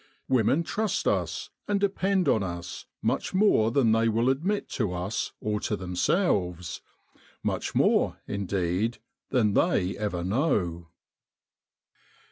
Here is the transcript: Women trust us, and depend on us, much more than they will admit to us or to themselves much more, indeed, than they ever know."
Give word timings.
Women 0.27 0.63
trust 0.63 1.07
us, 1.07 1.51
and 1.67 1.79
depend 1.79 2.27
on 2.27 2.41
us, 2.41 2.87
much 3.03 3.35
more 3.35 3.69
than 3.69 3.91
they 3.91 4.09
will 4.09 4.31
admit 4.31 4.67
to 4.69 4.91
us 4.93 5.31
or 5.39 5.59
to 5.59 5.75
themselves 5.75 6.81
much 7.43 7.75
more, 7.75 8.17
indeed, 8.27 8.97
than 9.29 9.53
they 9.53 9.95
ever 9.95 10.23
know." 10.23 10.87